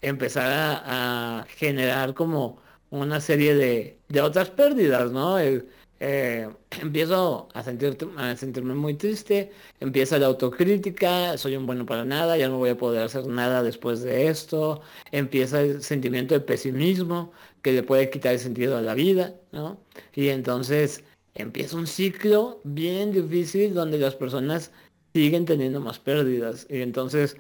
[0.02, 0.52] empezar
[0.86, 5.38] a, generar como una serie de, de otras pérdidas, ¿no?
[5.40, 6.50] Eh,
[6.82, 12.38] empiezo a, sentir, a sentirme muy triste, empieza la autocrítica, soy un bueno para nada,
[12.38, 17.32] ya no voy a poder hacer nada después de esto, empieza el sentimiento de pesimismo
[17.62, 19.80] que le puede quitar el sentido a la vida, ¿no?
[20.16, 21.04] Y entonces
[21.36, 24.72] empieza un ciclo bien difícil donde las personas
[25.14, 27.38] siguen teniendo más pérdidas y entonces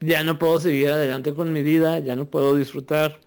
[0.00, 3.20] ya no puedo seguir adelante con mi vida, ya no puedo disfrutar,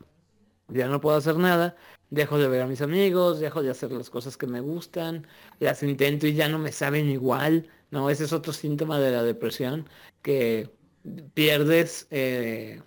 [0.68, 1.76] ya no puedo hacer nada
[2.10, 5.28] dejo de ver a mis amigos, dejo de hacer las cosas que me gustan,
[5.60, 8.10] las intento y ya no me saben igual, ¿no?
[8.10, 9.88] Ese es otro síntoma de la depresión,
[10.22, 10.70] que
[11.34, 12.82] pierdes eh,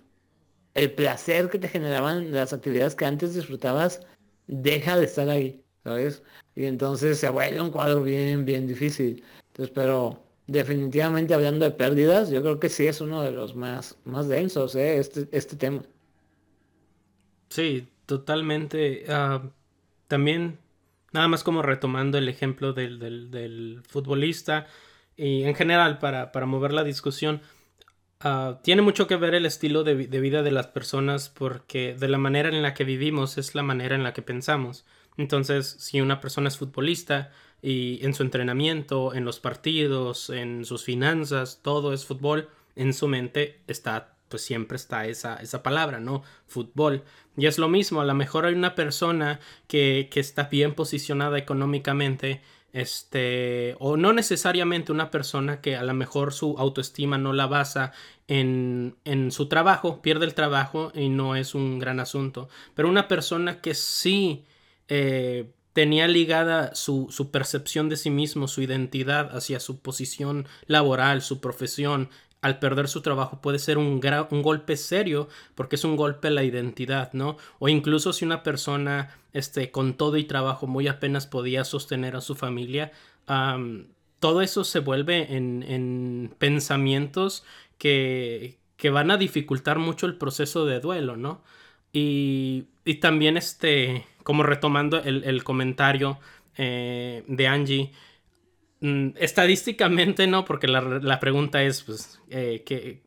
[0.73, 4.01] el placer que te generaban las actividades que antes disfrutabas,
[4.47, 6.23] deja de estar ahí, ¿sabes?
[6.55, 9.23] Y entonces se vuelve un cuadro bien, bien difícil.
[9.59, 13.97] Entonces, pero definitivamente hablando de pérdidas, yo creo que sí es uno de los más,
[14.05, 14.99] más densos, ¿eh?
[14.99, 15.81] este, este tema.
[17.49, 19.03] Sí, totalmente.
[19.09, 19.43] Ah,
[20.07, 20.59] también,
[21.11, 24.65] nada más como retomando el ejemplo del, futbolista
[25.17, 27.41] y en general para, mover la discusión,
[28.21, 32.07] ah, tiene mucho que ver el estilo de, de, vida de las personas porque de
[32.07, 34.85] la manera en la que vivimos es la manera en la que pensamos.
[35.17, 40.83] Entonces, si una persona es futbolista, y en su entrenamiento, en los partidos, en sus
[40.83, 46.23] finanzas, todo es fútbol, en su mente está, pues siempre está esa, esa palabra, ¿no?
[46.47, 47.03] Fútbol.
[47.35, 51.37] Y es lo mismo, a lo mejor hay una persona que, que está bien posicionada
[51.37, 52.41] económicamente,
[52.71, 57.93] este, o no necesariamente una persona que a lo mejor su autoestima no la basa
[58.27, 63.07] en, en, su trabajo, pierde el trabajo y no es un gran asunto, pero una
[63.07, 64.45] persona que sí
[64.87, 71.21] eh, tenía ligada su, su, percepción de sí mismo, su identidad hacia su posición laboral,
[71.21, 72.09] su profesión,
[72.41, 74.01] al perder su trabajo puede ser un,
[74.31, 77.37] un golpe serio porque es un golpe a la identidad, ¿no?
[77.59, 82.21] O incluso si una persona este, con todo y trabajo muy apenas podía sostener a
[82.21, 82.91] su familia,
[84.19, 87.43] todo eso se vuelve en, en pensamientos
[87.77, 91.43] que, que, van a dificultar mucho el proceso de duelo, ¿no?
[91.93, 96.19] Y, y también este, como retomando el, comentario
[96.55, 97.91] eh, de Angie,
[98.79, 103.01] mm, estadísticamente no, porque la, pregunta es, pues, eh,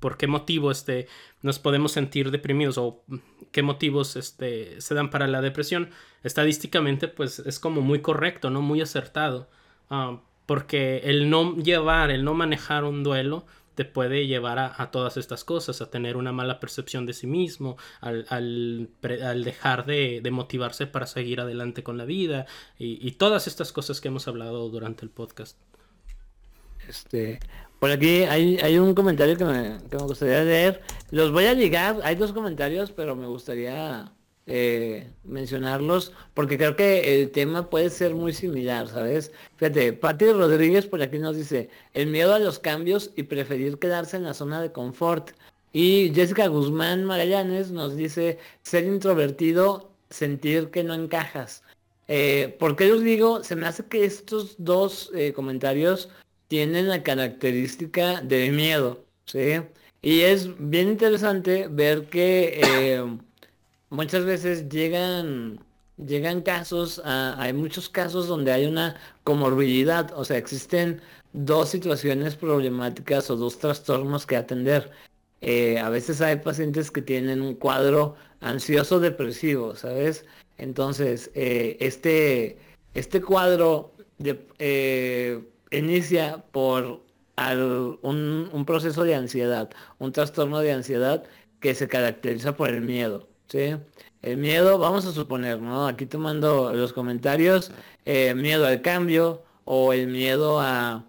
[0.00, 1.06] por, qué motivo este,
[1.42, 3.04] nos podemos sentir deprimidos o
[3.52, 5.90] qué motivos este, se dan para la depresión?
[6.22, 8.62] Estadísticamente, pues, es como muy correcto, ¿no?
[8.62, 9.50] Muy acertado.
[9.90, 13.44] Ah, porque el no llevar, el no manejar un duelo,
[13.74, 17.76] te puede llevar a, todas estas cosas, a tener una mala percepción de sí mismo,
[18.00, 22.46] al, al, dejar de, motivarse para seguir adelante con la vida
[22.78, 25.56] y, todas estas cosas que hemos hablado durante el podcast.
[26.88, 27.40] Este,
[27.78, 30.82] por aquí hay, hay un comentario que me, que me gustaría leer.
[31.10, 34.12] Los voy a llegar, hay dos comentarios, pero me gustaría
[34.46, 39.32] eh, mencionarlos porque creo que el tema puede ser muy similar, ¿sabes?
[39.56, 44.16] Fíjate, Patti Rodríguez por aquí nos dice, el miedo a los cambios y preferir quedarse
[44.16, 45.30] en la zona de confort.
[45.72, 51.62] Y Jessica Guzmán Magallanes nos dice, ser introvertido, sentir que no encajas.
[52.08, 53.42] Eh, ¿Por qué digo?
[53.42, 56.10] Se me hace que estos dos eh, comentarios
[56.48, 59.62] tienen la característica de miedo, ¿sí?
[60.02, 63.18] Y es bien interesante ver que eh,
[63.94, 65.60] muchas veces llegan
[65.96, 71.00] llegan casos, hay muchos casos donde hay una comorbilidad, o sea, existen
[71.32, 74.90] dos situaciones problemáticas o dos trastornos que atender.
[75.40, 80.24] Eh, a veces hay pacientes que tienen un cuadro ansioso depresivo, ¿sabes?
[80.58, 82.58] Entonces, eh, este,
[82.94, 83.92] este cuadro
[84.58, 87.02] eh, inicia por
[88.02, 91.24] un proceso de ansiedad, un trastorno de ansiedad
[91.60, 93.28] que se caracteriza por el miedo.
[93.48, 93.76] ¿Sí?
[94.22, 95.86] El miedo, vamos a suponer, ¿no?
[95.86, 97.72] Aquí tomando los comentarios,
[98.06, 101.06] eh, miedo al cambio o el miedo a,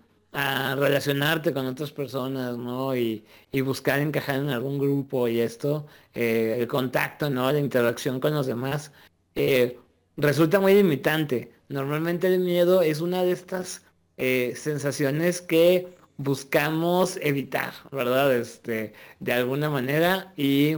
[0.77, 2.95] relacionarte con otras personas, ¿no?
[2.95, 3.25] Y,
[3.63, 7.49] buscar encajar en algún grupo y esto, eh, el contacto, ¿no?
[7.51, 8.91] La interacción con los demás,
[9.35, 9.79] eh,
[10.17, 11.53] resulta muy limitante.
[11.69, 13.83] Normalmente el miedo es una de estas
[14.17, 18.35] sensaciones que buscamos evitar, ¿verdad?
[18.35, 20.77] Este, de alguna manera y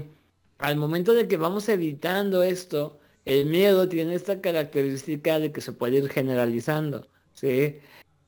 [0.60, 5.74] al momento de que vamos evitando esto, el miedo tiene esta característica de que se
[5.74, 7.80] puede ir generalizando, ¿sí?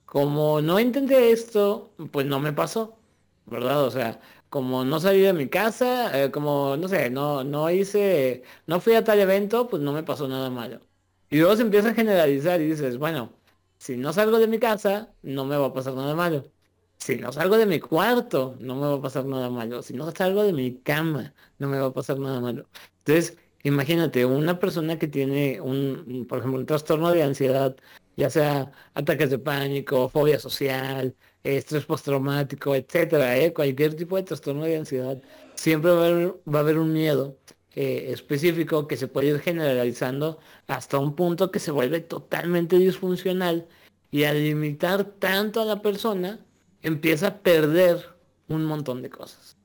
[0.06, 2.98] Como no intenté esto, pues no me pasó,
[3.46, 3.84] ¿verdad?
[3.86, 8.44] O sea, como no salí de mi casa, eh, como, no sé, no, no hice,
[8.68, 10.82] no fui a tal evento, pues no me pasó nada malo.
[11.30, 13.34] Y luego se empieza a generalizar y dices, bueno,
[13.78, 16.52] si no salgo de mi casa, no me va a pasar nada malo
[16.99, 19.81] si no salgo de mi cuarto, no me va a pasar nada malo.
[19.81, 22.67] Si no salgo de mi cama, no me va a pasar nada malo.
[22.99, 27.75] Entonces, imagínate, una persona que tiene un, por ejemplo, un trastorno de ansiedad,
[28.17, 33.54] ya sea ataques de pánico, fobia social, estrés postraumático, etcétera, ¿eh?
[33.54, 35.21] cualquier tipo de trastorno de ansiedad,
[35.56, 37.37] siempre va a haber, va a haber un miedo
[37.75, 43.67] eh, específico que se puede ir generalizando hasta un punto que se vuelve totalmente disfuncional
[44.12, 46.39] y al limitar tanto a la persona,
[46.82, 48.06] empieza a perder
[48.48, 49.58] un montón de cosas.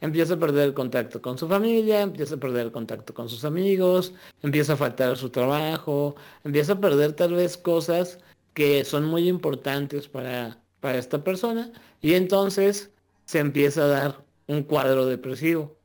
[0.00, 3.44] Empieza a perder el contacto con su familia, empieza a perder el contacto con sus
[3.44, 8.18] amigos, empieza a faltar su trabajo, empieza a perder tal vez cosas
[8.54, 12.92] que son muy importantes para, para esta persona y entonces
[13.26, 15.76] se empieza a dar un cuadro depresivo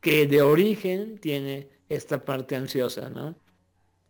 [0.00, 3.34] que de origen tiene esta parte ansiosa, ¿no?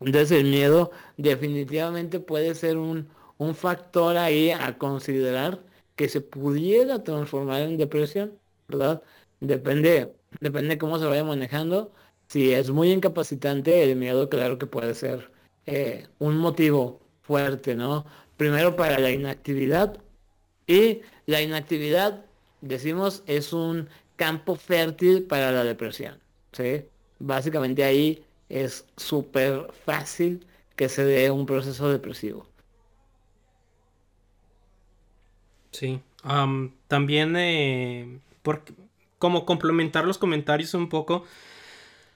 [0.01, 3.09] Entonces el miedo definitivamente puede ser un,
[3.39, 5.61] un factor ahí a considerar
[5.97, 8.39] que se pudiera transformar en depresión,
[8.69, 9.03] ¿verdad?
[9.41, 11.93] Depende, depende cómo se vaya manejando.
[12.29, 15.31] Si es muy incapacitante, el miedo claro que puede ser
[15.67, 18.07] eh, un motivo fuerte, ¿no?
[18.37, 19.99] Primero para la inactividad
[20.67, 22.25] y la inactividad,
[22.61, 26.19] decimos, es un campo fértil para la depresión,
[26.53, 26.85] ¿sí?
[27.19, 32.47] Básicamente ahí es súper fácil que se dé un proceso depresivo.
[35.75, 36.01] Sí,
[36.87, 38.21] también eh,
[39.19, 41.25] como complementar los comentarios un poco,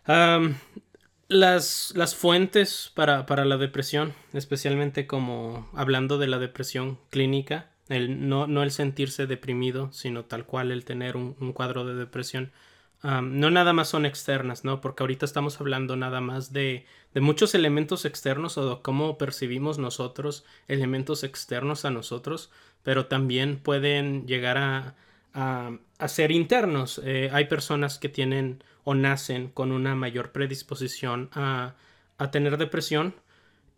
[0.07, 8.29] las, las, fuentes para, para, la depresión, especialmente como hablando de la depresión clínica, el,
[8.29, 12.53] no, no el sentirse deprimido, sino tal cual el tener un, un cuadro de depresión,
[13.03, 14.81] no nada más son externas, ¿no?
[14.81, 19.79] Porque ahorita estamos hablando nada más de, de, muchos elementos externos o de cómo percibimos
[19.79, 22.51] nosotros elementos externos a nosotros,
[22.83, 24.95] pero también pueden llegar a,
[25.33, 27.01] a, ser internos.
[27.05, 31.75] Eh, hay personas que tienen o nacen con una mayor predisposición a,
[32.19, 33.15] a tener depresión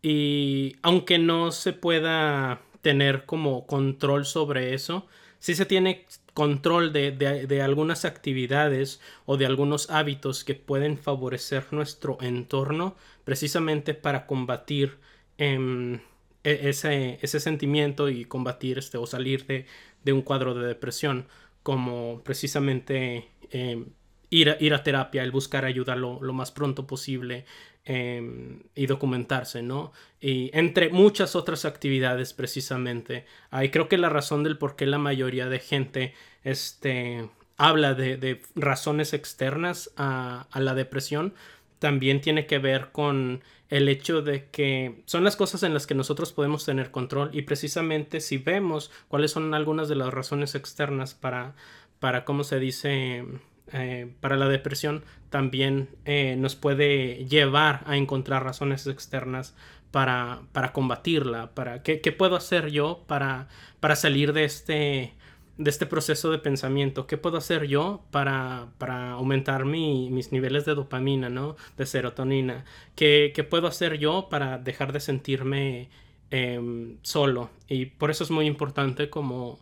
[0.02, 5.06] y aunque no se pueda tener como control sobre eso,
[5.38, 12.18] sí se tiene control de, algunas actividades o de algunos hábitos que pueden favorecer nuestro
[12.20, 14.98] entorno precisamente para combatir
[15.38, 16.00] em,
[16.44, 19.66] e, ese, ese, sentimiento y combatir este o salir de,
[20.04, 21.26] de un cuadro de depresión
[21.62, 23.86] como precisamente em,
[24.30, 27.44] ir, a, ir a terapia, el buscar ayuda lo, lo más pronto posible,
[27.86, 29.92] Em, y documentarse, ¿no?
[30.20, 33.24] Y entre muchas otras actividades precisamente.
[33.50, 36.14] Ahí creo que la razón del por qué la mayoría de gente
[36.44, 41.32] este, habla de, razones externas a, a, la depresión
[41.78, 45.94] también tiene que ver con el hecho de que son las cosas en las que
[45.94, 51.14] nosotros podemos tener control y precisamente si vemos cuáles son algunas de las razones externas
[51.14, 51.54] para,
[51.98, 53.24] para ¿cómo se dice?
[53.72, 59.54] Eh, para la depresión también eh, nos puede llevar a encontrar razones externas
[59.90, 63.48] para, para combatirla, para ¿qué, puedo hacer yo para,
[63.80, 65.14] para salir de este,
[65.58, 70.74] de este proceso de pensamiento, qué puedo hacer yo para, para aumentar mis niveles de
[70.74, 71.56] dopamina, ¿no?
[71.76, 72.64] de serotonina,
[72.94, 75.88] ¿Qué, puedo hacer yo para dejar de sentirme
[76.30, 79.58] em, solo y por eso es muy importante como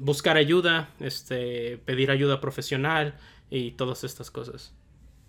[0.00, 3.14] buscar ayuda, este, pedir ayuda profesional
[3.50, 4.72] y todas estas cosas.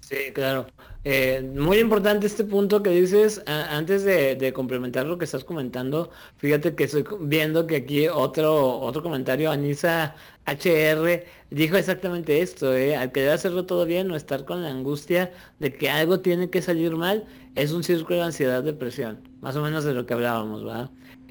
[0.09, 0.65] Sí, claro.
[1.03, 6.73] Eh, muy importante este punto que dices, antes de, complementar lo que estás comentando, fíjate
[6.73, 10.15] que estoy viendo que aquí otro, otro comentario, Anisa
[10.47, 15.31] HR, dijo exactamente esto, eh, al querer hacerlo todo bien o estar con la angustia
[15.59, 17.25] de que algo tiene que salir mal,
[17.55, 20.89] es un círculo de ansiedad, depresión, más o menos de lo que hablábamos, ¿verdad?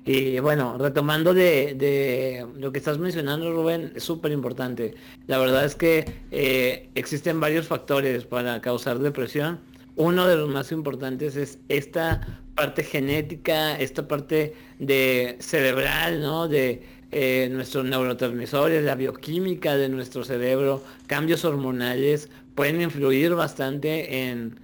[0.09, 4.95] Y bueno, retomando de, lo que estás mencionando, Rubén, es súper importante.
[5.27, 9.61] La verdad es que eh, existen varios factores para causar depresión.
[9.97, 16.49] Uno de los más importantes es esta parte genética, esta parte de cerebral, ¿no?
[16.49, 24.59] De eh, nuestros neurotransmisores, la bioquímica de nuestro cerebro, cambios hormonales, pueden influir bastante en,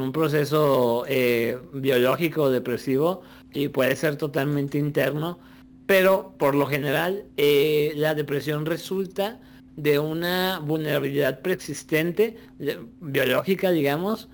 [0.00, 3.22] un proceso eh, biológico depresivo
[3.56, 5.38] y puede ser totalmente interno,
[5.86, 9.40] pero por lo general eh, la depresión resulta
[9.76, 12.36] de una vulnerabilidad preexistente,
[13.00, 14.28] biológica, digamos,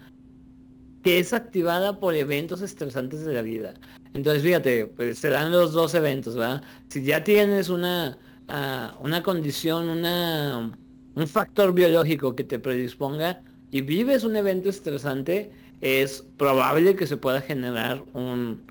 [1.03, 3.75] que es activada por eventos estresantes de la vida.
[4.15, 6.63] Entonces, fíjate, pues se dan los dos eventos, ¿verdad?
[6.89, 8.19] Si ya tienes una,
[8.49, 10.73] ah, una condición, una,
[11.15, 15.51] un factor biológico que te predisponga y vives un evento estresante,
[15.81, 18.63] es probable que se pueda generar un,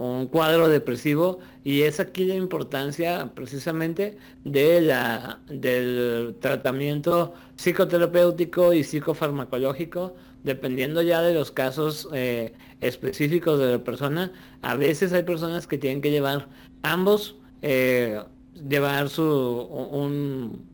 [0.00, 8.82] un cuadro depresivo y es aquí la importancia precisamente de la, del tratamiento psicoterapéutico y
[8.82, 14.32] psicofarmacológico dependiendo ya de los casos eh, específicos de la persona.
[14.62, 16.48] A veces hay personas que tienen que llevar
[16.82, 18.22] ambos eh,
[18.68, 20.64] llevar su un,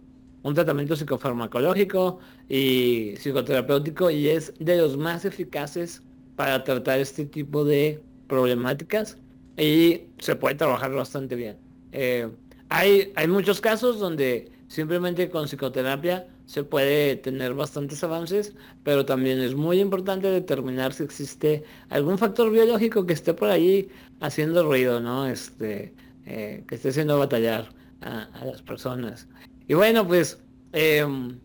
[0.42, 6.02] un tratamiento psicofarmacológico y psicoterapéutico y es de los más eficaces
[6.36, 9.18] para tratar este tipo de problemáticas
[9.56, 11.56] y se puede trabajar bastante bien.
[11.92, 12.28] Eh,
[12.68, 18.54] hay, hay muchos casos donde simplemente con psicoterapia se puede tener bastantes avances,
[18.84, 23.88] pero también es muy importante determinar si existe algún factor biológico que esté por ahí
[24.20, 25.26] haciendo ruido, ¿no?
[25.26, 25.92] Este,
[26.24, 27.68] eh, que esté haciendo batallar
[28.00, 29.28] a, las personas.
[29.66, 30.38] Y bueno, pues
[30.72, 31.38] em,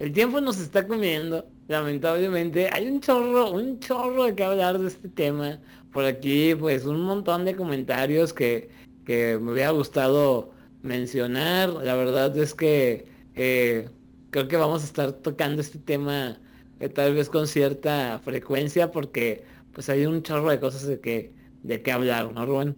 [0.00, 2.68] el tiempo nos está comiendo, lamentablemente.
[2.72, 5.60] Hay un chorro, un chorro de que hablar de este tema
[5.92, 8.68] por aquí pues un montón de comentarios que,
[9.06, 11.70] me hubiera gustado mencionar.
[11.70, 13.88] La verdad es que eh,
[14.30, 16.38] creo que vamos a estar tocando este tema
[16.78, 21.32] eh, tal vez con cierta frecuencia porque pues hay un chorro de cosas de que,
[21.64, 22.76] de que hablar, ¿no, Rubén?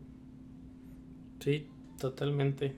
[1.41, 2.77] Sí, totalmente.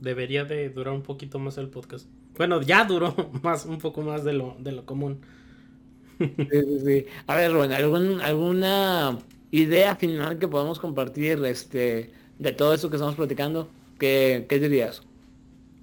[0.00, 2.08] debería de durar un poquito más el podcast.
[2.36, 5.20] Bueno, ya duró más, un poco más de lo, de lo común.
[6.18, 7.06] Sí, sí, sí.
[7.26, 9.18] A ver, Rubén, ¿algún, ¿alguna
[9.60, 13.70] idea final que podamos compartir este, de todo eso que estamos platicando?
[13.98, 15.02] ¿Qué, qué dirías?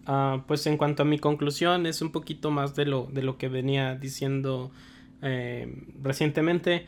[0.05, 3.37] Ah, pues en cuanto a mi conclusión, es un poquito más de lo, de lo
[3.37, 4.71] que venía diciendo
[5.21, 6.85] eh, recientemente.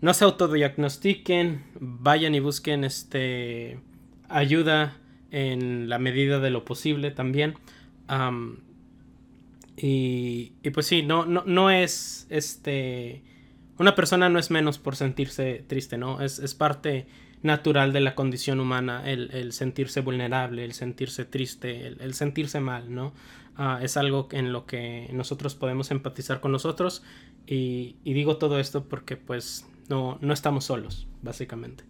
[0.00, 3.78] No se autodiagnostiquen, vayan y busquen este,
[4.28, 4.96] ayuda
[5.30, 7.54] en la medida de lo posible también.
[9.76, 13.22] y, y, pues sí, no, no, no es este.
[13.78, 16.20] Una persona no es menos por sentirse triste, ¿no?
[16.20, 17.06] Es, es parte
[17.42, 23.12] natural de la condición humana, el, sentirse vulnerable, el sentirse triste, el, sentirse mal, ¿no?
[23.56, 27.02] Ah, es algo en lo que nosotros podemos empatizar con nosotros
[27.46, 31.84] y, digo todo esto porque pues no, no estamos solos, básicamente.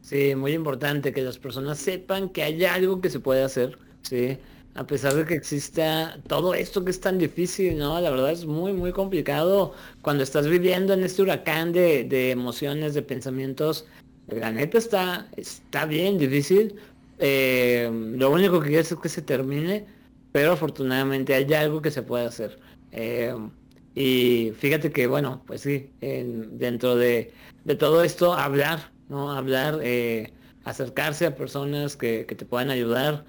[0.00, 4.38] Sí, muy importante que las personas sepan que hay algo que se puede hacer, ¿sí?
[4.74, 8.00] A pesar de que exista todo esto que es tan difícil, ¿no?
[8.00, 9.72] La verdad es muy, muy complicado
[10.02, 13.86] cuando estás viviendo en este huracán de, de emociones, de pensamientos
[14.26, 16.76] la neta está, está bien difícil.
[17.18, 19.86] Eh, lo único que quiero es que se termine,
[20.32, 22.58] pero afortunadamente hay algo que se puede hacer.
[22.92, 23.34] Eh,
[23.94, 27.32] y fíjate que, bueno, pues sí, dentro de,
[27.78, 29.30] todo esto, hablar, ¿no?
[29.30, 30.32] Hablar, eh,
[30.64, 33.24] acercarse a personas que, que te puedan ayudar,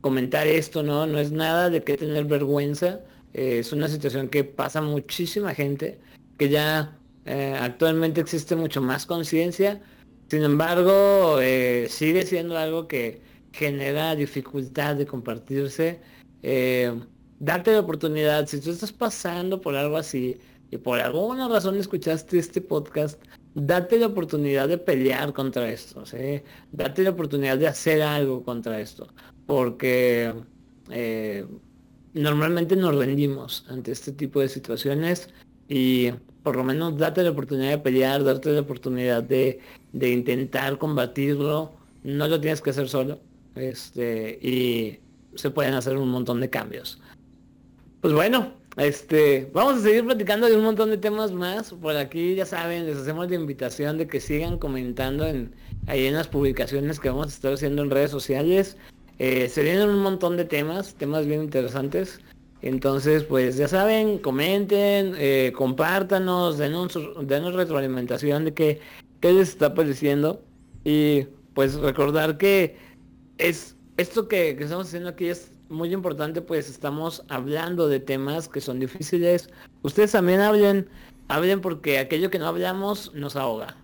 [0.00, 1.06] comentar esto, ¿no?
[1.06, 3.00] No es nada de que tener vergüenza.
[3.32, 6.00] es una situación que pasa muchísima gente
[6.38, 6.96] que ya
[7.26, 9.82] eh, actualmente existe mucho más conciencia,
[10.28, 13.20] sin embargo, eh, sigue siendo algo que
[13.52, 16.00] genera dificultad de compartirse.
[16.42, 16.92] Eh,
[17.38, 20.38] darte la oportunidad, si tú estás pasando por algo así
[20.70, 23.22] y por alguna razón escuchaste este podcast,
[23.54, 26.42] date la oportunidad de pelear contra esto, ¿sí?
[26.72, 29.08] date la oportunidad de hacer algo contra esto,
[29.48, 30.34] porque
[32.12, 35.30] normalmente nos rendimos ante este tipo de situaciones
[35.70, 36.10] y
[36.42, 39.58] por lo menos date la oportunidad de pelear, darte la oportunidad de,
[39.94, 41.72] intentar combatirlo.
[42.04, 43.20] No lo tienes que hacer solo.
[43.54, 44.98] Este, y
[45.34, 47.00] se pueden hacer un montón de cambios.
[48.02, 51.72] Pues bueno, este, vamos a seguir platicando de un montón de temas más.
[51.72, 55.54] Por aquí ya saben, les hacemos la invitación de que sigan comentando en,
[55.86, 58.76] ahí en las publicaciones que vamos a estar haciendo en redes sociales.
[59.18, 62.20] Eh, se vienen un montón de temas, temas bien interesantes.
[62.62, 68.80] Entonces, pues ya saben, comenten, eh, compártanos, denos, denos retroalimentación de qué,
[69.20, 70.42] qué les está pareciendo.
[70.84, 72.76] Y pues recordar que
[73.38, 78.48] es esto que, que, estamos haciendo aquí es muy importante, pues estamos hablando de temas
[78.48, 79.50] que son difíciles.
[79.82, 80.88] Ustedes también hablen,
[81.28, 83.76] hablen porque aquello que no hablamos nos ahoga.